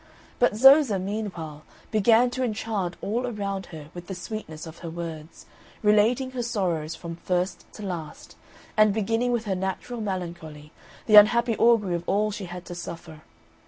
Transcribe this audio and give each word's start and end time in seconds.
But 0.39 0.55
Zoza, 0.57 0.97
meanwhile, 0.97 1.61
began 1.91 2.31
to 2.31 2.43
enchant 2.43 2.95
all 3.03 3.27
around 3.27 3.67
her 3.67 3.91
with 3.93 4.07
the 4.07 4.15
sweetness 4.15 4.65
of 4.65 4.79
her 4.79 4.89
words, 4.89 5.45
relating 5.83 6.31
her 6.31 6.41
sorrows 6.41 6.95
from 6.95 7.17
first 7.17 7.71
to 7.73 7.83
last, 7.85 8.35
and 8.75 8.95
beginning 8.95 9.31
with 9.31 9.45
her 9.45 9.53
natural 9.53 10.01
melancholy, 10.01 10.71
the 11.05 11.17
unhappy 11.17 11.55
augury 11.57 11.93
of 11.93 12.03
all 12.07 12.31
she 12.31 12.45
had 12.45 12.65
to 12.65 12.73
suffer. 12.73 13.21